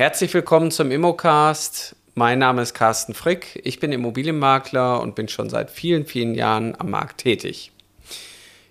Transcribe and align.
Herzlich 0.00 0.32
willkommen 0.32 0.70
zum 0.70 0.90
Immocast. 0.90 1.94
Mein 2.14 2.38
Name 2.38 2.62
ist 2.62 2.72
Carsten 2.72 3.12
Frick. 3.12 3.60
Ich 3.64 3.80
bin 3.80 3.92
Immobilienmakler 3.92 4.98
und 4.98 5.14
bin 5.14 5.28
schon 5.28 5.50
seit 5.50 5.70
vielen, 5.70 6.06
vielen 6.06 6.34
Jahren 6.34 6.74
am 6.78 6.88
Markt 6.88 7.18
tätig. 7.18 7.70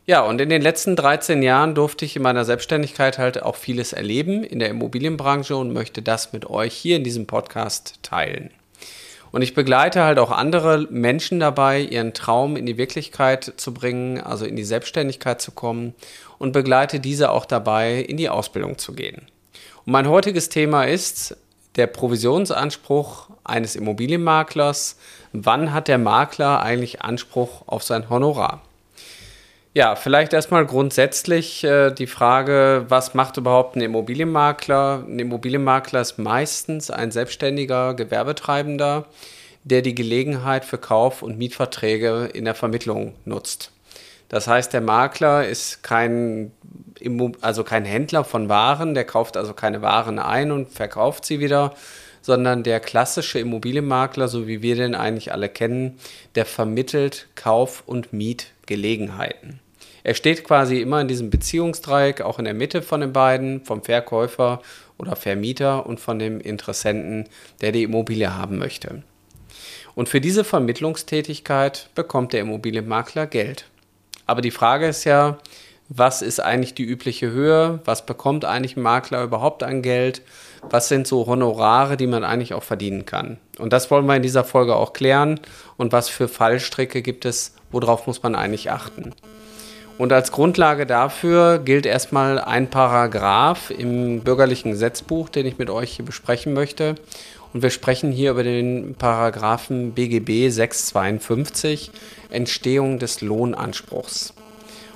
Ja, 0.07 0.21
und 0.21 0.41
in 0.41 0.49
den 0.49 0.63
letzten 0.63 0.95
13 0.95 1.43
Jahren 1.43 1.75
durfte 1.75 2.03
ich 2.03 2.15
in 2.15 2.23
meiner 2.23 2.45
Selbstständigkeit 2.45 3.19
halt 3.19 3.43
auch 3.43 3.57
vieles 3.57 3.93
erleben 3.93 4.43
in 4.43 4.57
der 4.57 4.69
Immobilienbranche 4.69 5.55
und 5.55 5.71
möchte 5.71 6.01
das 6.01 6.33
mit 6.33 6.49
euch 6.49 6.73
hier 6.73 6.95
in 6.95 7.03
diesem 7.03 7.27
Podcast 7.27 7.99
teilen. 8.01 8.49
Und 9.29 9.43
ich 9.43 9.53
begleite 9.53 10.01
halt 10.01 10.17
auch 10.17 10.31
andere 10.31 10.87
Menschen 10.89 11.39
dabei, 11.39 11.79
ihren 11.79 12.15
Traum 12.15 12.57
in 12.57 12.65
die 12.65 12.79
Wirklichkeit 12.79 13.53
zu 13.55 13.71
bringen, 13.71 14.19
also 14.19 14.45
in 14.45 14.55
die 14.55 14.63
Selbstständigkeit 14.63 15.41
zu 15.41 15.51
kommen 15.51 15.93
und 16.39 16.53
begleite 16.53 16.99
diese 16.99 17.29
auch 17.29 17.45
dabei, 17.45 17.99
in 17.99 18.17
die 18.17 18.29
Ausbildung 18.29 18.79
zu 18.79 18.93
gehen. 18.93 19.27
Und 19.85 19.93
mein 19.93 20.07
heutiges 20.07 20.49
Thema 20.49 20.83
ist 20.83 21.37
der 21.75 21.87
Provisionsanspruch 21.87 23.29
eines 23.43 23.75
Immobilienmaklers. 23.75 24.97
Wann 25.33 25.73
hat 25.73 25.87
der 25.87 25.97
Makler 25.97 26.61
eigentlich 26.61 27.01
Anspruch 27.01 27.63
auf 27.67 27.83
sein 27.83 28.09
Honorar? 28.09 28.61
Ja, 29.75 29.95
vielleicht 29.95 30.33
erstmal 30.33 30.65
grundsätzlich 30.65 31.63
äh, 31.63 31.91
die 31.91 32.07
Frage, 32.07 32.85
was 32.89 33.13
macht 33.13 33.37
überhaupt 33.37 33.75
ein 33.75 33.81
Immobilienmakler? 33.81 35.05
Ein 35.07 35.19
Immobilienmakler 35.19 36.01
ist 36.01 36.17
meistens 36.17 36.89
ein 36.89 37.11
selbstständiger 37.11 37.93
Gewerbetreibender, 37.93 39.05
der 39.63 39.83
die 39.83 39.93
Gelegenheit 39.93 40.65
für 40.65 40.79
Kauf- 40.79 41.21
und 41.21 41.37
Mietverträge 41.37 42.29
in 42.33 42.45
der 42.45 42.55
Vermittlung 42.55 43.13
nutzt. 43.25 43.71
Das 44.29 44.47
heißt, 44.47 44.71
der 44.73 44.81
Makler 44.81 45.47
ist 45.47 45.83
kein, 45.83 46.51
also 47.41 47.63
kein 47.63 47.83
Händler 47.83 48.23
von 48.23 48.47
Waren, 48.47 48.93
der 48.93 49.03
kauft 49.03 49.35
also 49.35 49.53
keine 49.53 49.81
Waren 49.81 50.19
ein 50.19 50.51
und 50.51 50.69
verkauft 50.69 51.25
sie 51.25 51.39
wieder, 51.39 51.73
sondern 52.21 52.63
der 52.63 52.79
klassische 52.79 53.39
Immobilienmakler, 53.39 54.27
so 54.27 54.47
wie 54.47 54.61
wir 54.61 54.75
den 54.75 54.93
eigentlich 54.93 55.31
alle 55.31 55.49
kennen, 55.49 55.97
der 56.35 56.45
vermittelt 56.45 57.27
Kauf- 57.35 57.83
und 57.85 58.13
Mietgelegenheiten. 58.13 59.59
Er 60.03 60.13
steht 60.13 60.43
quasi 60.43 60.79
immer 60.79 61.01
in 61.01 61.07
diesem 61.07 61.29
Beziehungsdreieck, 61.29 62.21
auch 62.21 62.39
in 62.39 62.45
der 62.45 62.53
Mitte 62.53 62.81
von 62.81 63.01
den 63.01 63.13
beiden, 63.13 63.65
vom 63.65 63.83
Verkäufer 63.83 64.61
oder 64.97 65.15
Vermieter 65.15 65.85
und 65.85 65.99
von 65.99 66.19
dem 66.19 66.39
Interessenten, 66.39 67.27
der 67.61 67.71
die 67.71 67.83
Immobilie 67.83 68.35
haben 68.35 68.57
möchte. 68.57 69.03
Und 69.95 70.07
für 70.07 70.21
diese 70.21 70.43
Vermittlungstätigkeit 70.43 71.89
bekommt 71.95 72.33
der 72.33 72.41
Immobilienmakler 72.41 73.27
Geld. 73.27 73.65
Aber 74.29 74.41
die 74.41 74.51
Frage 74.51 74.85
ist 74.85 75.05
ja, 75.05 75.39
was 75.87 76.21
ist 76.21 76.39
eigentlich 76.39 76.75
die 76.75 76.83
übliche 76.83 77.31
Höhe? 77.31 77.79
Was 77.85 78.05
bekommt 78.05 78.45
eigentlich 78.45 78.77
ein 78.77 78.83
Makler 78.83 79.23
überhaupt 79.23 79.63
an 79.63 79.81
Geld? 79.81 80.21
Was 80.69 80.87
sind 80.87 81.07
so 81.07 81.25
Honorare, 81.25 81.97
die 81.97 82.05
man 82.05 82.23
eigentlich 82.23 82.53
auch 82.53 82.61
verdienen 82.61 83.07
kann? 83.07 83.39
Und 83.57 83.73
das 83.73 83.89
wollen 83.89 84.05
wir 84.05 84.15
in 84.15 84.21
dieser 84.21 84.43
Folge 84.43 84.75
auch 84.75 84.93
klären. 84.93 85.39
Und 85.77 85.93
was 85.93 86.09
für 86.09 86.27
Fallstricke 86.27 87.01
gibt 87.01 87.25
es? 87.25 87.55
Worauf 87.71 88.05
muss 88.05 88.21
man 88.21 88.35
eigentlich 88.35 88.69
achten? 88.69 89.15
Und 89.99 90.13
als 90.13 90.31
Grundlage 90.31 90.85
dafür 90.85 91.59
gilt 91.59 91.85
erstmal 91.85 92.39
ein 92.39 92.69
Paragraph 92.69 93.69
im 93.69 94.21
bürgerlichen 94.21 94.71
Gesetzbuch, 94.71 95.27
den 95.27 95.45
ich 95.45 95.57
mit 95.57 95.69
euch 95.69 95.97
hier 95.97 96.05
besprechen 96.05 96.53
möchte. 96.53 96.95
Und 97.51 97.63
wir 97.63 97.69
sprechen 97.69 98.09
hier 98.13 98.31
über 98.31 98.43
den 98.43 98.95
Paragraphen 98.97 99.91
BGB 99.91 100.51
652, 100.51 101.91
Entstehung 102.29 102.97
des 102.97 103.19
Lohnanspruchs. 103.19 104.33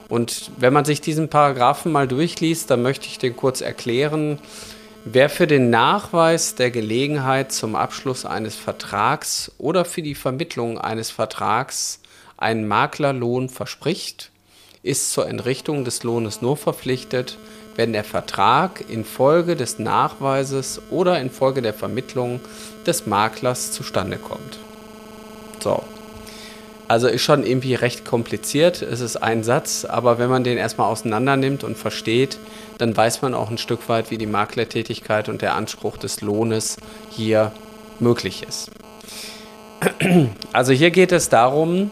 Und 0.07 0.51
wenn 0.57 0.71
man 0.71 0.85
sich 0.85 1.01
diesen 1.01 1.27
Paragraphen 1.27 1.91
mal 1.91 2.07
durchliest, 2.07 2.71
dann 2.71 2.81
möchte 2.81 3.07
ich 3.07 3.17
den 3.17 3.35
kurz 3.35 3.59
erklären. 3.59 4.39
Wer 5.03 5.29
für 5.29 5.47
den 5.47 5.69
Nachweis 5.69 6.55
der 6.55 6.71
Gelegenheit 6.71 7.51
zum 7.51 7.75
Abschluss 7.75 8.25
eines 8.25 8.55
Vertrags 8.55 9.51
oder 9.57 9.83
für 9.83 10.01
die 10.01 10.15
Vermittlung 10.15 10.77
eines 10.77 11.11
Vertrags 11.11 11.99
einen 12.37 12.69
Maklerlohn 12.69 13.49
verspricht, 13.49 14.31
ist 14.83 15.13
zur 15.13 15.27
Entrichtung 15.27 15.85
des 15.85 16.03
Lohnes 16.03 16.41
nur 16.41 16.57
verpflichtet, 16.57 17.37
wenn 17.75 17.93
der 17.93 18.03
Vertrag 18.03 18.83
infolge 18.89 19.55
des 19.55 19.79
Nachweises 19.79 20.81
oder 20.91 21.19
infolge 21.19 21.61
der 21.61 21.73
Vermittlung 21.73 22.41
des 22.85 23.07
Maklers 23.07 23.71
zustande 23.71 24.17
kommt. 24.17 24.59
So. 25.59 25.81
Also 26.89 27.07
ist 27.07 27.21
schon 27.21 27.45
irgendwie 27.45 27.75
recht 27.75 28.03
kompliziert. 28.05 28.81
Es 28.81 28.99
ist 28.99 29.15
ein 29.15 29.43
Satz, 29.43 29.85
aber 29.85 30.19
wenn 30.19 30.29
man 30.29 30.43
den 30.43 30.57
erstmal 30.57 30.91
auseinander 30.91 31.37
nimmt 31.37 31.63
und 31.63 31.77
versteht, 31.77 32.37
dann 32.77 32.95
weiß 32.95 33.21
man 33.21 33.33
auch 33.33 33.49
ein 33.49 33.57
Stück 33.57 33.87
weit, 33.87 34.11
wie 34.11 34.17
die 34.17 34.27
Maklertätigkeit 34.27 35.29
und 35.29 35.41
der 35.41 35.55
Anspruch 35.55 35.95
des 35.97 36.19
Lohnes 36.21 36.75
hier 37.09 37.53
möglich 37.99 38.45
ist. 38.47 38.69
Also 40.51 40.73
hier 40.73 40.91
geht 40.91 41.13
es 41.13 41.29
darum, 41.29 41.89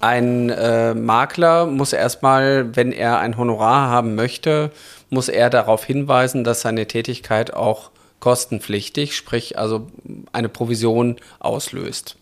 ein 0.00 0.50
äh, 0.50 0.94
Makler 0.94 1.66
muss 1.66 1.92
erstmal, 1.92 2.76
wenn 2.76 2.92
er 2.92 3.18
ein 3.18 3.36
Honorar 3.36 3.90
haben 3.90 4.14
möchte, 4.14 4.70
muss 5.10 5.28
er 5.28 5.50
darauf 5.50 5.84
hinweisen, 5.84 6.44
dass 6.44 6.60
seine 6.62 6.86
Tätigkeit 6.86 7.54
auch 7.54 7.90
kostenpflichtig, 8.20 9.16
sprich 9.16 9.58
also 9.58 9.86
eine 10.32 10.48
Provision 10.48 11.16
auslöst. 11.38 12.16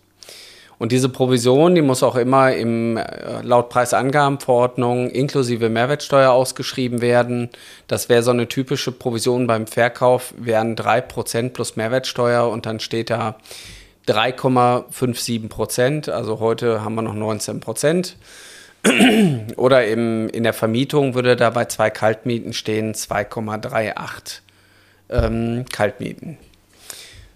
Und 0.79 0.93
diese 0.93 1.09
Provision, 1.09 1.75
die 1.75 1.81
muss 1.81 2.03
auch 2.03 2.17
immer 2.17 2.53
im 2.53 2.99
äh, 2.99 3.41
laut 3.43 3.71
Preisangabenverordnung 3.71 5.09
inklusive 5.09 5.71
Mehrwertsteuer 5.71 6.31
ausgeschrieben 6.33 7.01
werden. 7.01 7.49
Das 7.87 8.11
wäre 8.11 8.23
so 8.23 8.31
eine 8.31 8.47
typische 8.47 8.93
Provision 8.93 9.47
beim 9.47 9.67
Verkauf, 9.67 10.35
wären 10.37 10.77
3% 10.77 11.51
plus 11.51 11.77
Mehrwertsteuer 11.77 12.49
und 12.49 12.67
dann 12.67 12.81
steht 12.81 13.09
da 13.09 13.37
3,57 14.07 15.49
Prozent. 15.49 16.09
Also 16.09 16.41
heute 16.41 16.83
haben 16.83 16.95
wir 16.95 17.03
noch 17.03 17.15
19 17.15 17.61
Prozent. 17.61 18.17
Oder 19.57 19.87
im, 19.87 20.29
in 20.29 20.43
der 20.43 20.53
Vermietung 20.53 21.15
würde 21.15 21.37
da 21.37 21.51
bei 21.51 21.65
zwei 21.65 21.91
Kaltmieten 21.91 22.53
stehen 22.53 22.95
2,38 22.95 24.41
ähm, 25.09 25.65
Kaltmieten. 25.73 26.39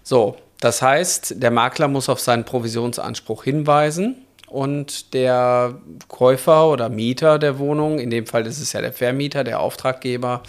So, 0.03 0.37
das 0.59 0.81
heißt, 0.81 1.41
der 1.41 1.51
Makler 1.51 1.87
muss 1.87 2.09
auf 2.09 2.19
seinen 2.19 2.45
Provisionsanspruch 2.45 3.43
hinweisen 3.43 4.15
und 4.47 5.13
der 5.13 5.75
Käufer 6.07 6.69
oder 6.69 6.89
Mieter 6.89 7.39
der 7.39 7.57
Wohnung, 7.57 7.99
in 7.99 8.09
dem 8.09 8.27
Fall 8.27 8.45
ist 8.45 8.59
es 8.59 8.73
ja 8.73 8.81
der 8.81 8.93
Vermieter, 8.93 9.43
der 9.43 9.59
Auftraggeber, 9.59 10.43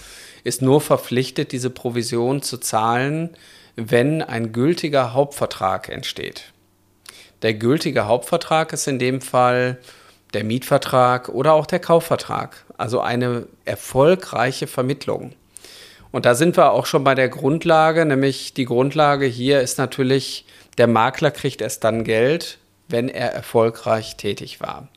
ist 0.44 0.60
nur 0.60 0.80
verpflichtet, 0.80 1.52
diese 1.52 1.70
Provision 1.70 2.42
zu 2.42 2.58
zahlen, 2.58 3.30
wenn 3.76 4.22
ein 4.22 4.52
gültiger 4.52 5.12
Hauptvertrag 5.12 5.88
entsteht. 5.88 6.52
Der 7.42 7.54
gültige 7.54 8.06
Hauptvertrag 8.06 8.72
ist 8.72 8.86
in 8.86 8.98
dem 8.98 9.20
Fall 9.20 9.78
der 10.34 10.44
Mietvertrag 10.44 11.28
oder 11.28 11.52
auch 11.52 11.66
der 11.66 11.80
Kaufvertrag, 11.80 12.64
also 12.78 13.00
eine 13.00 13.46
erfolgreiche 13.64 14.66
Vermittlung. 14.66 15.32
Und 16.10 16.26
da 16.26 16.34
sind 16.34 16.56
wir 16.56 16.72
auch 16.72 16.86
schon 16.86 17.04
bei 17.04 17.14
der 17.14 17.28
Grundlage, 17.28 18.04
nämlich 18.04 18.54
die 18.54 18.66
Grundlage 18.66 19.26
hier 19.26 19.60
ist 19.60 19.78
natürlich, 19.78 20.44
der 20.78 20.86
Makler 20.86 21.30
kriegt 21.30 21.60
erst 21.60 21.84
dann 21.84 22.04
Geld, 22.04 22.58
wenn 22.88 23.08
er 23.08 23.32
erfolgreich 23.32 24.16
tätig 24.16 24.60
war. 24.60 24.88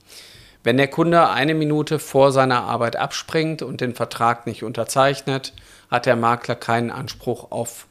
Wenn 0.63 0.77
der 0.77 0.87
Kunde 0.87 1.29
eine 1.29 1.53
Minute 1.53 1.99
vor 1.99 2.31
seiner 2.31 2.63
Arbeit 2.63 2.95
abspringt 2.95 3.61
und 3.61 3.81
den 3.81 3.95
Vertrag 3.95 4.45
nicht 4.47 4.63
unterzeichnet, 4.63 5.53
hat 5.89 6.05
der 6.05 6.15
Makler 6.15 6.55
keinen 6.55 6.91
Anspruch 6.91 7.51
auf 7.51 7.87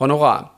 Honorar. 0.00 0.54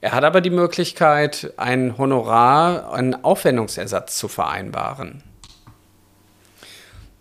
Er 0.00 0.12
hat 0.12 0.24
aber 0.24 0.40
die 0.40 0.50
Möglichkeit, 0.50 1.52
ein 1.56 1.98
Honorar, 1.98 2.92
einen 2.92 3.24
Aufwendungsersatz 3.24 4.16
zu 4.16 4.28
vereinbaren. 4.28 5.22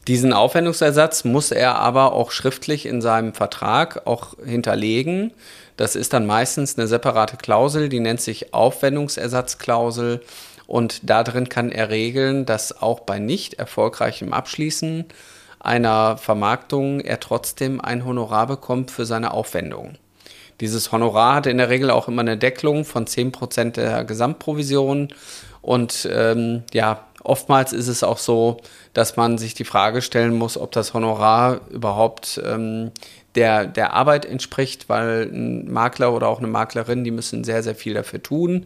Diesen 0.07 0.33
Aufwendungsersatz 0.33 1.23
muss 1.23 1.51
er 1.51 1.75
aber 1.75 2.13
auch 2.13 2.31
schriftlich 2.31 2.85
in 2.85 3.01
seinem 3.01 3.33
Vertrag 3.33 4.05
auch 4.05 4.35
hinterlegen. 4.45 5.33
Das 5.77 5.95
ist 5.95 6.13
dann 6.13 6.25
meistens 6.25 6.77
eine 6.77 6.87
separate 6.87 7.37
Klausel, 7.37 7.89
die 7.89 7.99
nennt 7.99 8.21
sich 8.21 8.53
Aufwendungsersatzklausel. 8.53 10.21
Und 10.67 11.09
darin 11.09 11.49
kann 11.49 11.71
er 11.71 11.89
regeln, 11.89 12.45
dass 12.45 12.81
auch 12.81 13.01
bei 13.01 13.19
nicht 13.19 13.55
erfolgreichem 13.55 14.31
Abschließen 14.31 15.05
einer 15.59 16.17
Vermarktung 16.17 16.99
er 16.99 17.19
trotzdem 17.19 17.81
ein 17.81 18.05
Honorar 18.05 18.47
bekommt 18.47 18.91
für 18.91 19.05
seine 19.05 19.31
Aufwendung. 19.31 19.97
Dieses 20.61 20.91
Honorar 20.91 21.35
hat 21.35 21.47
in 21.47 21.57
der 21.57 21.69
Regel 21.69 21.91
auch 21.91 22.07
immer 22.07 22.21
eine 22.21 22.37
Deckelung 22.37 22.85
von 22.85 23.05
10% 23.05 23.71
der 23.71 24.05
Gesamtprovision. 24.05 25.09
Und 25.61 26.07
ähm, 26.11 26.63
ja, 26.73 27.05
oftmals 27.23 27.73
ist 27.73 27.87
es 27.87 28.03
auch 28.03 28.17
so, 28.17 28.57
dass 28.93 29.17
man 29.17 29.37
sich 29.37 29.53
die 29.53 29.65
Frage 29.65 30.01
stellen 30.01 30.35
muss, 30.35 30.57
ob 30.57 30.71
das 30.71 30.93
Honorar 30.93 31.61
überhaupt 31.69 32.41
ähm, 32.45 32.91
der, 33.35 33.65
der 33.65 33.93
Arbeit 33.93 34.25
entspricht, 34.25 34.87
weil 34.87 35.29
ein 35.31 35.71
Makler 35.71 36.13
oder 36.13 36.27
auch 36.27 36.39
eine 36.39 36.47
Maklerin, 36.47 37.03
die 37.03 37.11
müssen 37.11 37.43
sehr, 37.43 37.63
sehr 37.63 37.75
viel 37.75 37.93
dafür 37.93 38.23
tun, 38.23 38.65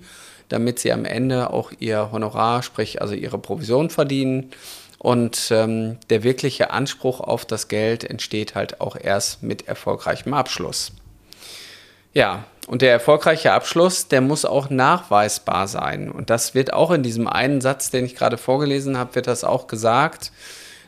damit 0.50 0.80
sie 0.80 0.92
am 0.92 1.06
Ende 1.06 1.52
auch 1.52 1.72
ihr 1.80 2.12
Honorar, 2.12 2.62
sprich 2.62 3.02
also 3.02 3.16
ihre 3.16 3.40
Provision 3.40 3.90
verdienen. 3.90 4.52
Und 5.00 5.48
ähm, 5.52 5.98
der 6.10 6.24
wirkliche 6.24 6.72
Anspruch 6.72 7.22
auf 7.22 7.46
das 7.46 7.70
Geld 7.70 8.04
entsteht 8.04 8.54
halt 8.54 8.82
auch 8.82 8.98
erst 9.02 9.42
mit 9.42 9.68
erfolgreichem 9.68 10.34
Abschluss. 10.34 10.92
Ja, 12.14 12.46
und 12.68 12.82
der 12.82 12.92
erfolgreiche 12.92 13.52
Abschluss, 13.52 14.08
der 14.08 14.22
muss 14.22 14.46
auch 14.46 14.70
nachweisbar 14.70 15.68
sein. 15.68 16.12
Und 16.12 16.30
das 16.30 16.54
wird 16.54 16.72
auch 16.74 16.92
in 16.92 17.04
diesem 17.04 17.28
einen 17.28 17.62
Satz, 17.62 17.90
den 17.90 18.06
ich 18.06 18.16
gerade 18.16 18.38
vorgelesen 18.38 18.98
habe, 18.98 19.16
wird 19.16 19.28
das 19.28 19.44
auch 19.44 19.68
gesagt. 19.68 20.32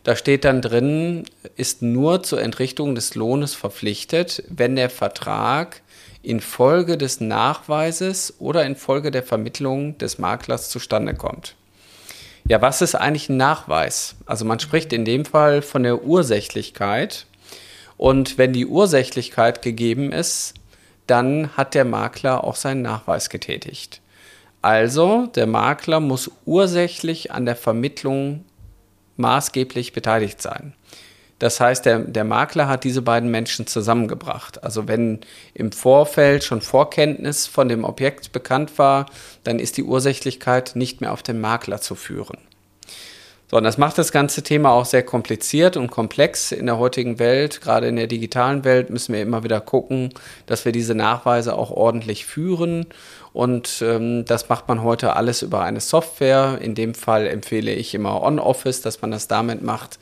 Da 0.04 0.16
steht 0.16 0.46
dann 0.46 0.62
drin, 0.62 1.26
ist 1.56 1.82
nur 1.82 2.24
zur 2.24 2.42
Entrichtung 2.42 2.96
des 2.96 3.16
Lohnes 3.16 3.54
verpflichtet, 3.54 4.44
wenn 4.50 4.76
der 4.76 4.90
Vertrag 4.90 5.82
infolge 6.24 6.98
des 6.98 7.20
Nachweises 7.20 8.36
oder 8.40 8.66
infolge 8.66 9.12
der 9.12 9.24
Vermittlung 9.24 9.98
des 9.98 10.18
Maklers 10.20 10.70
zustande 10.70 11.16
kommt. 11.16 11.56
Ja, 12.48 12.62
was 12.62 12.82
ist 12.82 12.96
eigentlich 12.96 13.30
ein 13.30 13.38
Nachweis? 13.38 14.16
Also 14.26 14.46
man 14.46 14.60
spricht 14.60 14.94
in 14.94 15.06
dem 15.06 15.26
Fall 15.26 15.62
von 15.62 15.84
der 15.84 16.04
Ursächlichkeit. 16.04 17.26
Und 17.98 18.40
wenn 18.40 18.54
die 18.54 18.66
Ursächlichkeit 18.66 19.62
gegeben 19.62 20.12
ist, 20.12 20.56
dann 21.08 21.56
hat 21.58 21.74
der 21.74 21.86
Makler 21.86 22.44
auch 22.44 22.56
seinen 22.56 22.82
Nachweis 22.82 23.30
getätigt. 23.30 24.02
Also 24.62 25.28
der 25.28 25.48
Makler 25.48 26.00
muss 26.00 26.32
ursächlich 26.46 27.32
an 27.32 27.46
der 27.46 27.56
Vermittlung 27.56 28.46
maßgeblich 29.18 29.94
beteiligt 29.94 30.42
sein. 30.42 30.74
Das 31.40 31.60
heißt, 31.60 31.88
der, 31.88 31.98
der 32.00 32.24
Makler 32.24 32.68
hat 32.68 32.84
diese 32.84 33.02
beiden 33.02 33.32
Menschen 33.32 33.66
zusammengebracht. 33.66 34.64
Also 34.64 34.88
wenn 34.88 35.22
im 35.56 35.72
Vorfeld 35.72 36.44
schon 36.44 36.62
Vorkenntnis 36.62 37.48
von 37.48 37.68
dem 37.68 37.84
Objekt 37.84 38.32
bekannt 38.32 38.78
war, 38.78 39.08
dann 39.44 39.58
ist 39.58 39.78
die 39.78 39.84
Ursächlichkeit 39.84 40.74
nicht 40.76 41.02
mehr 41.02 41.12
auf 41.12 41.24
den 41.24 41.42
Makler 41.42 41.82
zu 41.82 41.96
führen. 41.96 42.38
So, 43.52 43.58
und 43.58 43.66
das 43.66 43.78
macht 43.78 43.98
das 43.98 44.14
ganze 44.14 44.44
Thema 44.44 44.72
auch 44.72 44.86
sehr 44.86 45.04
kompliziert 45.04 45.76
und 45.76 45.92
komplex 45.92 46.54
in 46.54 46.68
der 46.68 46.78
heutigen 46.78 47.20
Welt. 47.20 47.60
Gerade 47.60 47.90
in 47.90 47.98
der 47.98 48.08
digitalen 48.08 48.64
Welt 48.64 48.90
müssen 48.90 49.14
wir 49.14 49.22
immer 49.22 49.44
wieder 49.44 49.60
gucken, 49.60 50.14
dass 50.46 50.64
wir 50.64 50.72
diese 50.72 50.96
Nachweise 50.96 51.58
auch 51.58 51.70
ordentlich 51.70 52.26
führen. 52.26 52.86
Und 53.34 53.84
ähm, 53.86 54.24
das 54.24 54.48
macht 54.48 54.70
man 54.70 54.84
heute 54.84 55.18
alles 55.18 55.42
über 55.42 55.64
eine 55.64 55.82
Software. 55.82 56.60
In 56.62 56.76
dem 56.76 56.94
Fall 56.94 57.28
empfehle 57.28 57.74
ich 57.74 57.94
immer 57.94 58.24
OnOffice, 58.24 58.84
dass 58.84 59.02
man 59.02 59.12
das 59.12 59.28
damit 59.28 59.62
macht. 59.62 60.00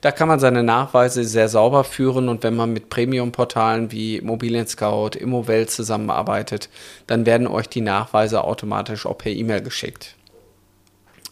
Da 0.00 0.10
kann 0.10 0.26
man 0.26 0.40
seine 0.40 0.64
Nachweise 0.64 1.22
sehr 1.22 1.48
sauber 1.48 1.84
führen 1.84 2.28
und 2.28 2.42
wenn 2.42 2.56
man 2.56 2.72
mit 2.72 2.90
Premium-Portalen 2.90 3.92
wie 3.92 4.16
Immobilien 4.16 4.66
Scout, 4.66 5.10
Immowelt 5.16 5.70
zusammenarbeitet, 5.70 6.68
dann 7.06 7.26
werden 7.26 7.46
euch 7.46 7.68
die 7.68 7.80
Nachweise 7.80 8.42
automatisch 8.42 9.06
auch 9.06 9.18
per 9.18 9.30
E-Mail 9.30 9.62
geschickt. 9.62 10.17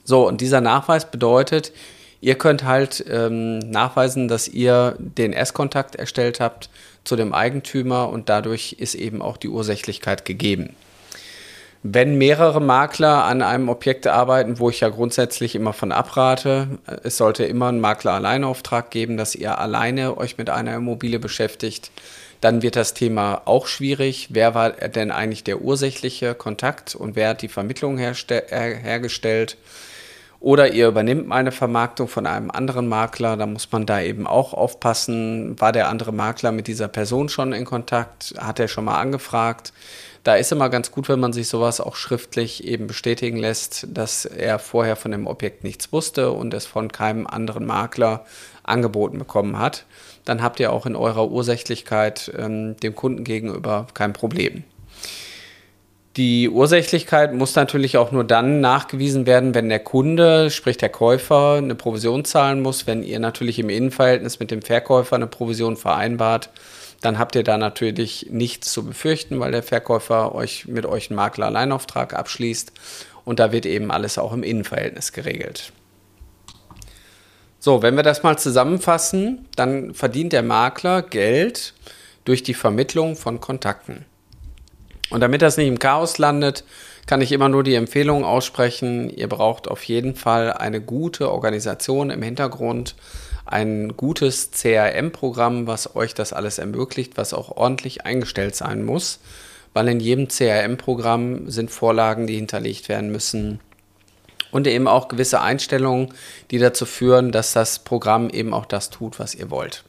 So, 0.07 0.27
und 0.27 0.41
dieser 0.41 0.61
Nachweis 0.61 1.11
bedeutet, 1.11 1.73
ihr 2.21 2.37
könnt 2.37 2.65
halt 2.65 3.05
ähm, 3.11 3.59
nachweisen, 3.59 4.29
dass 4.29 4.47
ihr 4.47 4.95
den 4.99 5.33
Erstkontakt 5.33 5.97
erstellt 5.97 6.39
habt 6.39 6.71
zu 7.03 7.17
dem 7.17 7.35
Eigentümer 7.35 8.09
und 8.09 8.29
dadurch 8.29 8.77
ist 8.79 8.95
eben 8.95 9.21
auch 9.21 9.37
die 9.37 9.49
Ursächlichkeit 9.49 10.25
gegeben. 10.25 10.77
Wenn 11.83 12.19
mehrere 12.19 12.61
Makler 12.61 13.25
an 13.25 13.43
einem 13.43 13.69
Objekt 13.69 14.07
arbeiten, 14.07 14.61
wo 14.61 14.71
ich 14.71 14.81
ja 14.81 14.89
grundsätzlich 14.89 15.57
immer 15.57 15.73
von 15.73 15.91
abrate, 15.91 16.69
es 17.03 17.17
sollte 17.17 17.45
immer 17.45 17.69
einen 17.69 17.81
Makler-Alleinauftrag 17.81 18.91
geben, 18.91 19.17
dass 19.17 19.35
ihr 19.35 19.59
alleine 19.59 20.17
euch 20.17 20.39
mit 20.39 20.51
einer 20.51 20.75
Immobilie 20.77 21.19
beschäftigt, 21.19 21.91
dann 22.41 22.63
wird 22.63 22.77
das 22.77 22.95
Thema 22.95 23.43
auch 23.45 23.67
schwierig. 23.67 24.29
Wer 24.31 24.55
war 24.55 24.71
denn 24.71 25.11
eigentlich 25.11 25.43
der 25.43 25.63
ursächliche 25.63 26.35
Kontakt 26.35 26.95
und 26.95 27.17
wer 27.17 27.31
hat 27.31 27.43
die 27.43 27.49
Vermittlung 27.49 27.99
hergestellt? 27.99 29.57
Oder 30.47 30.73
ihr 30.73 30.87
übernimmt 30.87 31.33
eine 31.33 31.51
Vermarktung 31.51 32.07
von 32.07 32.25
einem 32.25 32.53
anderen 32.53 32.87
Makler, 32.87 33.37
da 33.37 33.47
muss 33.47 33.73
man 33.73 33.85
da 33.85 34.01
eben 34.01 34.29
auch 34.29 34.55
aufpassen. 34.55 35.59
War 35.59 35.73
der 35.73 35.89
andere 35.89 36.13
Makler 36.13 36.53
mit 36.53 36.69
dieser 36.69 36.87
Person 36.87 37.29
schon 37.29 37.53
in 37.53 37.65
Kontakt? 37.65 38.33
Hat 38.39 38.61
er 38.61 38.69
schon 38.69 38.85
mal 38.85 39.01
angefragt? 39.01 39.73
da 40.27 40.35
ist 40.35 40.51
immer 40.51 40.69
ganz 40.71 40.91
gut, 40.91 41.09
wenn 41.09 41.21
man 41.21 41.33
sich 41.33 41.49
sowas 41.49 41.81
auch 41.81 41.95
schriftlich 41.95 42.65
eben 42.65 42.89
bestätigen 42.89 43.37
lässt, 43.37 43.87
dass 43.89 44.25
er 44.25 44.59
vorher 44.59 44.97
von 44.97 45.13
dem 45.13 45.29
Objekt 45.29 45.63
nichts 45.63 45.93
wusste 45.93 46.33
und 46.33 46.53
es 46.53 46.67
von 46.67 46.91
keinem 46.91 47.29
anderen 47.29 47.65
Makler 47.65 48.25
angeboten 48.65 49.19
bekommen 49.19 49.57
hat. 49.57 49.85
Dann 50.25 50.43
habt 50.43 50.59
ihr 50.59 50.73
auch 50.73 50.85
in 50.85 50.97
eurer 50.97 51.31
Ursächlichkeit 51.31 52.33
ähm, 52.37 52.77
dem 52.79 52.97
Kunden 52.97 53.23
gegenüber 53.23 53.87
kein 53.95 54.13
Problem. 54.13 54.65
Die 56.17 56.49
Ursächlichkeit 56.49 57.35
muss 57.35 57.55
natürlich 57.57 57.99
auch 57.99 58.11
nur 58.11 58.25
dann 58.25 58.61
nachgewiesen 58.63 59.27
werden, 59.27 59.55
wenn 59.55 59.69
der 59.69 59.81
Kunde, 59.81 60.51
sprich 60.51 60.79
der 60.79 60.89
Käufer, 60.89 61.57
eine 61.57 61.75
Provision 61.75 62.25
zahlen 62.25 62.63
muss. 62.63 62.87
Wenn 62.87 63.03
ihr 63.03 63.21
natürlich 63.21 63.59
im 63.59 63.69
Innenverhältnis 63.69 64.41
mit 64.41 64.51
dem 64.51 64.63
Verkäufer 64.63 65.17
eine 65.17 65.27
Provision 65.27 65.77
vereinbart, 65.77 66.49
dann 67.03 67.19
habt 67.19 67.35
ihr 67.37 67.45
da 67.45 67.59
natürlich 67.59 68.29
nichts 68.31 68.73
zu 68.73 68.87
befürchten, 68.87 69.39
weil 69.41 69.53
der 69.53 69.63
Verkäufer 69.63 70.35
euch 70.35 70.67
mit 70.67 70.87
euch 70.87 71.11
einen 71.11 71.17
Makler-Alleinauftrag 71.17 72.15
abschließt 72.15 72.73
und 73.27 73.39
da 73.39 73.53
wird 73.53 73.67
eben 73.67 73.91
alles 73.91 74.17
auch 74.17 74.33
im 74.33 74.43
Innenverhältnis 74.43 75.13
geregelt. 75.13 75.73
So, 77.59 77.83
wenn 77.83 77.95
wir 77.95 78.03
das 78.03 78.23
mal 78.23 78.39
zusammenfassen, 78.39 79.47
dann 79.55 79.93
verdient 79.93 80.33
der 80.33 80.43
Makler 80.43 81.03
Geld 81.03 81.75
durch 82.25 82.43
die 82.43 82.55
Vermittlung 82.55 83.17
von 83.17 83.39
Kontakten. 83.39 84.07
Und 85.11 85.21
damit 85.21 85.43
das 85.43 85.57
nicht 85.57 85.69
im 85.69 85.79
Chaos 85.79 86.19
landet, 86.19 86.65
kann 87.07 87.21
ich 87.21 87.33
immer 87.33 87.49
nur 87.49 87.63
die 87.63 87.77
Empfehlung 87.77 88.25
aussprechen, 88.25 89.09
ihr 89.11 89.29
braucht 89.29 89.69
auf 89.69 89.85
jeden 89.85 90.17
Fall 90.17 90.53
eine 90.53 90.81
gute 90.81 91.31
Organisation 91.31 92.11
im 92.11 92.23
Hintergrund, 92.23 92.97
ein 93.45 93.97
gutes 93.97 94.51
CRM-Programm, 94.51 95.69
was 95.69 95.95
euch 95.95 96.15
das 96.15 96.33
alles 96.33 96.59
ermöglicht, 96.59 97.17
was 97.17 97.33
auch 97.33 97.57
ordentlich 97.57 98.05
eingestellt 98.05 98.57
sein 98.57 98.85
muss, 98.85 99.21
weil 99.73 99.87
in 99.89 100.01
jedem 100.01 100.27
CRM-Programm 100.29 101.49
sind 101.49 101.71
Vorlagen, 101.71 102.27
die 102.27 102.35
hinterlegt 102.35 102.89
werden 102.89 103.13
müssen 103.13 103.61
und 104.51 104.67
eben 104.67 104.89
auch 104.89 105.07
gewisse 105.07 105.41
Einstellungen, 105.41 106.13
die 106.51 106.59
dazu 106.59 106.87
führen, 106.87 107.31
dass 107.31 107.53
das 107.53 107.79
Programm 107.79 108.31
eben 108.31 108.53
auch 108.53 108.67
das 108.67 108.91
tut, 108.91 109.21
was 109.21 109.35
ihr 109.35 109.51
wollt. 109.51 109.85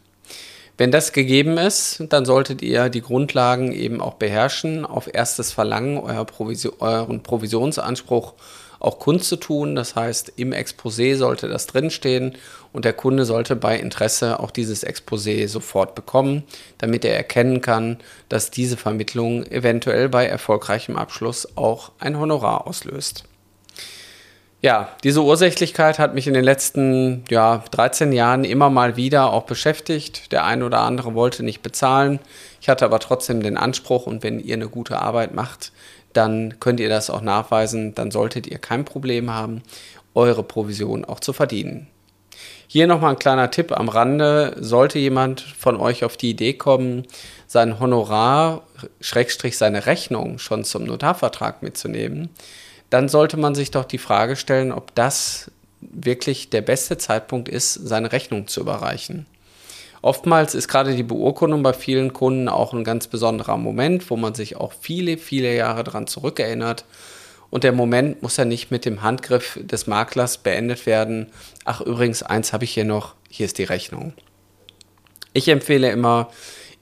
Wenn 0.78 0.92
das 0.92 1.12
gegeben 1.12 1.58
ist, 1.58 2.04
dann 2.10 2.26
solltet 2.26 2.62
ihr 2.62 2.90
die 2.90 3.02
Grundlagen 3.02 3.72
eben 3.72 4.00
auch 4.00 4.14
beherrschen, 4.14 4.86
auf 4.86 5.12
erstes 5.12 5.52
Verlangen 5.52 5.98
euer 5.98 6.24
Provision, 6.24 6.74
euren 6.80 7.24
Provisionsanspruch 7.24 8.34
auch 8.80 9.00
kundzutun. 9.00 9.76
Das 9.76 9.96
heißt, 9.96 10.34
im 10.36 10.54
Exposé 10.54 11.16
sollte 11.16 11.48
das 11.48 11.66
drinstehen 11.66 12.36
und 12.74 12.86
der 12.86 12.94
Kunde 12.94 13.26
sollte 13.26 13.56
bei 13.56 13.80
Interesse 13.80 14.40
auch 14.40 14.52
dieses 14.52 14.86
Exposé 14.86 15.48
sofort 15.48 15.96
bekommen, 15.96 16.44
damit 16.78 17.04
er 17.06 17.16
erkennen 17.16 17.62
kann, 17.62 17.98
dass 18.30 18.52
diese 18.52 18.78
Vermittlung 18.78 19.48
eventuell 19.48 20.10
bei 20.10 20.28
erfolgreichem 20.28 20.96
Abschluss 20.96 21.48
auch 21.58 21.92
ein 21.98 22.20
Honorar 22.20 22.68
auslöst. 22.68 23.24
Ja, 24.68 24.90
diese 25.02 25.24
Ursächlichkeit 25.24 25.98
hat 25.98 26.14
mich 26.14 26.28
in 26.28 26.34
den 26.34 26.44
letzten 26.44 27.24
ja, 27.30 27.64
13 27.72 28.12
Jahren 28.12 28.44
immer 28.44 28.70
mal 28.70 28.98
wieder 28.98 29.32
auch 29.32 29.44
beschäftigt. 29.44 30.34
Der 30.34 30.44
eine 30.44 30.66
oder 30.66 30.80
andere 30.80 31.14
wollte 31.14 31.42
nicht 31.42 31.62
bezahlen. 31.62 32.20
Ich 32.60 32.68
hatte 32.68 32.84
aber 32.84 33.00
trotzdem 33.00 33.42
den 33.42 33.56
Anspruch 33.56 34.08
und 34.08 34.24
wenn 34.24 34.42
ihr 34.42 34.56
eine 34.56 34.68
gute 34.68 35.00
Arbeit 35.00 35.34
macht, 35.34 35.72
dann 36.12 36.60
könnt 36.60 36.82
ihr 36.82 36.90
das 36.90 37.10
auch 37.10 37.22
nachweisen, 37.22 37.96
dann 37.96 38.12
solltet 38.12 38.46
ihr 38.46 38.58
kein 38.58 38.84
Problem 38.84 39.34
haben, 39.34 39.62
eure 40.14 40.44
Provision 40.44 41.06
auch 41.06 41.22
zu 41.22 41.32
verdienen. 41.32 41.88
Hier 42.68 42.88
nochmal 42.88 43.12
ein 43.12 43.20
kleiner 43.20 43.50
Tipp 43.50 43.72
am 43.72 43.88
Rande. 43.88 44.54
Sollte 44.60 45.00
jemand 45.00 45.40
von 45.40 45.78
euch 45.78 46.04
auf 46.04 46.18
die 46.18 46.32
Idee 46.32 46.56
kommen, 46.56 47.08
sein 47.48 47.80
Honorar, 47.80 48.64
Schrägstrich 49.00 49.58
seine 49.58 49.86
Rechnung 49.86 50.40
schon 50.40 50.66
zum 50.66 50.84
Notarvertrag 50.84 51.64
mitzunehmen, 51.64 52.32
dann 52.90 53.10
sollte 53.10 53.38
man 53.38 53.56
sich 53.56 53.72
doch 53.72 53.86
die 53.86 53.98
Frage 53.98 54.36
stellen, 54.36 54.72
ob 54.72 54.96
das 54.96 55.52
wirklich 55.82 56.50
der 56.50 56.62
beste 56.62 56.98
Zeitpunkt 56.98 57.50
ist, 57.50 57.74
seine 57.74 58.12
Rechnung 58.12 58.48
zu 58.48 58.62
überreichen. 58.62 59.26
Oftmals 60.02 60.56
ist 60.56 60.68
gerade 60.68 60.96
die 60.96 61.04
Beurkundung 61.04 61.64
bei 61.64 61.74
vielen 61.74 62.14
Kunden 62.14 62.50
auch 62.50 62.74
ein 62.74 62.84
ganz 62.84 63.08
besonderer 63.08 63.58
Moment, 63.58 64.10
wo 64.10 64.16
man 64.16 64.34
sich 64.34 64.56
auch 64.56 64.74
viele, 64.80 65.18
viele 65.18 65.56
Jahre 65.56 65.84
daran 65.84 66.08
zurückerinnert. 66.08 66.86
Und 67.50 67.64
der 67.64 67.72
Moment 67.72 68.22
muss 68.22 68.38
ja 68.38 68.46
nicht 68.46 68.72
mit 68.72 68.86
dem 68.86 69.02
Handgriff 69.02 69.58
des 69.62 69.88
Maklers 69.88 70.38
beendet 70.38 70.86
werden. 70.86 71.28
Ach, 71.66 71.82
übrigens, 71.82 72.22
eins 72.24 72.54
habe 72.54 72.66
ich 72.66 72.72
hier 72.74 72.86
noch, 72.86 73.16
hier 73.30 73.46
ist 73.46 73.58
die 73.58 73.64
Rechnung. 73.64 74.14
Ich 75.34 75.48
empfehle 75.48 75.90
immer, 75.92 76.30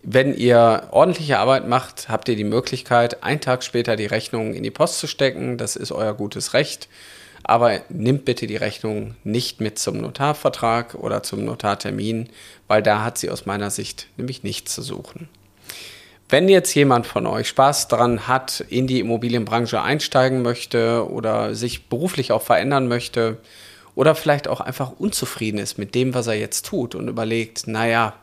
wenn 0.08 0.36
ihr 0.36 0.84
ordentliche 0.92 1.40
Arbeit 1.40 1.68
macht, 1.68 2.10
habt 2.10 2.30
ihr 2.30 2.36
die 2.36 2.44
Möglichkeit, 2.44 3.24
einen 3.24 3.42
Tag 3.42 3.64
später 3.64 3.96
die 3.96 4.06
Rechnung 4.06 4.54
in 4.54 4.62
die 4.62 4.70
Post 4.70 5.00
zu 5.00 5.08
stecken. 5.08 5.58
Das 5.58 5.76
ist 5.76 5.92
euer 5.92 6.14
gutes 6.14 6.54
Recht. 6.54 6.88
Aber 7.42 7.82
nimmt 7.90 8.24
bitte 8.24 8.46
die 8.46 8.56
Rechnung 8.56 9.16
nicht 9.24 9.62
mit 9.62 9.80
zum 9.80 9.98
Notarvertrag 9.98 10.94
oder 10.94 11.24
zum 11.24 11.44
Notartermin, 11.44 12.30
weil 12.68 12.84
da 12.84 13.04
hat 13.04 13.18
sie 13.18 13.32
aus 13.32 13.48
meiner 13.48 13.72
Sicht 13.72 14.08
nämlich 14.16 14.44
nichts 14.44 14.76
zu 14.76 14.84
suchen. 14.84 15.28
Wenn 16.30 16.50
jetzt 16.50 16.76
jemand 16.76 17.08
von 17.08 17.26
euch 17.26 17.48
Spaß 17.48 17.88
daran 17.88 18.28
hat, 18.28 18.64
in 18.70 18.86
die 18.86 19.00
Immobilienbranche 19.00 19.82
einsteigen 19.82 20.44
möchte 20.44 21.10
oder 21.10 21.56
sich 21.56 21.88
beruflich 21.88 22.32
auch 22.32 22.44
verändern 22.44 22.88
möchte 22.88 23.38
oder 23.96 24.14
vielleicht 24.14 24.48
auch 24.48 24.62
einfach 24.62 24.92
unzufrieden 25.00 25.58
ist 25.58 25.80
mit 25.80 25.96
dem, 25.96 26.14
was 26.14 26.28
er 26.28 26.36
jetzt 26.36 26.68
tut 26.68 26.94
und 26.94 27.08
überlegt, 27.08 27.66
naja, 27.68 28.14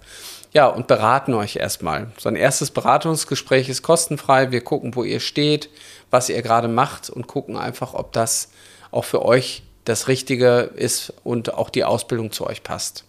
Ja, 0.54 0.68
und 0.68 0.88
beraten 0.88 1.34
euch 1.34 1.56
erstmal. 1.56 2.12
So 2.18 2.30
ein 2.30 2.36
erstes 2.36 2.72
Beratungsgespräch 2.72 3.70
ist 3.70 3.84
kostenfrei. 3.84 4.52
Wir 4.52 4.62
gucken, 4.62 4.96
wo 4.96 5.04
ihr 5.04 5.22
steht, 5.22 5.70
was 6.12 6.30
ihr 6.30 6.42
gerade 6.42 6.68
macht 6.68 7.10
und 7.10 7.26
gucken 7.26 7.58
einfach, 7.58 7.94
ob 7.94 8.12
das 8.12 8.50
auch 8.92 9.06
für 9.06 9.26
euch 9.26 9.64
das 9.86 10.08
Richtige 10.08 10.70
ist 10.76 11.14
und 11.24 11.54
auch 11.54 11.70
die 11.70 11.84
Ausbildung 11.84 12.32
zu 12.32 12.46
euch 12.46 12.64
passt. 12.64 13.06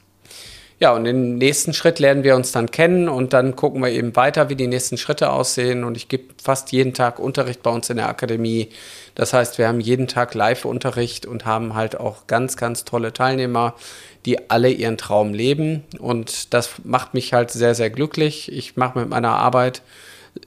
Ja, 0.83 0.93
und 0.95 1.07
im 1.07 1.39
nächsten 1.39 1.75
Schritt 1.75 2.01
lernen 2.01 2.25
wir 2.25 2.35
uns 2.35 2.51
dann 2.51 2.69
kennen 2.73 3.09
und 3.09 3.33
dann 3.33 3.55
gucken 3.55 3.81
wir 3.83 3.91
eben 3.91 4.17
weiter, 4.17 4.49
wie 4.49 4.57
die 4.57 4.67
nächsten 4.67 4.97
Schritte 4.97 5.31
aussehen. 5.31 5.85
Und 5.85 5.97
ich 5.97 6.09
gebe 6.09 6.35
fast 6.43 6.73
jeden 6.73 6.93
Tag 6.93 7.21
Unterricht 7.21 7.63
bei 7.63 7.71
uns 7.71 7.89
in 7.89 7.99
der 7.99 8.09
Akademie. 8.09 8.69
Das 9.15 9.33
heißt, 9.33 9.59
wir 9.59 9.69
haben 9.69 9.79
jeden 9.79 10.09
Tag 10.09 10.35
Live-Unterricht 10.35 11.25
und 11.25 11.47
haben 11.47 11.77
halt 11.77 12.01
auch 12.01 12.27
ganz, 12.27 12.57
ganz 12.57 12.85
tolle 12.85 13.13
Teilnehmer, 13.13 13.77
die 14.27 14.51
alle 14.51 14.71
ihren 14.71 14.99
Traum 14.99 15.33
leben. 15.33 15.85
Und 16.01 16.53
das 16.53 16.71
macht 16.83 17.15
mich 17.15 17.33
halt 17.33 17.53
sehr, 17.53 17.77
sehr 17.77 17.91
glücklich. 17.91 18.51
Ich 18.51 18.77
mache 18.77 18.99
mit 18.99 19.09
meiner 19.09 19.37
Arbeit 19.37 19.83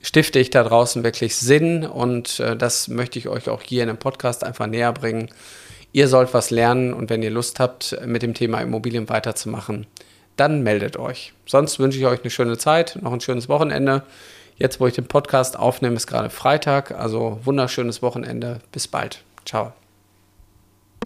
stifte 0.01 0.39
ich 0.39 0.49
da 0.49 0.63
draußen 0.63 1.03
wirklich 1.03 1.35
Sinn 1.35 1.85
und 1.85 2.39
äh, 2.39 2.55
das 2.55 2.87
möchte 2.87 3.19
ich 3.19 3.27
euch 3.27 3.49
auch 3.49 3.61
hier 3.61 3.83
in 3.83 3.87
dem 3.87 3.97
Podcast 3.97 4.43
einfach 4.43 4.67
näher 4.67 4.93
bringen. 4.93 5.29
Ihr 5.91 6.07
sollt 6.07 6.33
was 6.33 6.51
lernen 6.51 6.93
und 6.93 7.09
wenn 7.09 7.23
ihr 7.23 7.31
Lust 7.31 7.59
habt, 7.59 7.97
mit 8.05 8.21
dem 8.21 8.33
Thema 8.33 8.59
Immobilien 8.59 9.07
weiterzumachen, 9.07 9.87
dann 10.35 10.61
meldet 10.61 10.97
euch. 10.97 11.33
Sonst 11.45 11.79
wünsche 11.79 11.97
ich 11.97 12.05
euch 12.05 12.21
eine 12.21 12.29
schöne 12.29 12.57
Zeit, 12.57 12.97
noch 13.01 13.13
ein 13.13 13.21
schönes 13.21 13.47
Wochenende. 13.47 14.03
Jetzt, 14.57 14.79
wo 14.79 14.87
ich 14.87 14.93
den 14.93 15.07
Podcast 15.07 15.57
aufnehme, 15.57 15.95
ist 15.95 16.07
gerade 16.07 16.29
Freitag, 16.29 16.91
also 16.91 17.39
wunderschönes 17.43 18.01
Wochenende. 18.01 18.59
Bis 18.71 18.87
bald. 18.87 19.21
Ciao. 19.45 19.73